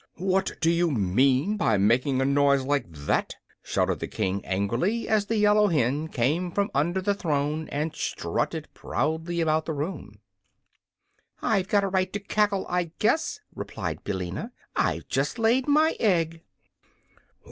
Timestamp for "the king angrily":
3.99-5.07